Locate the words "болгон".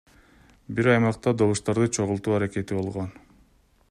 2.81-3.13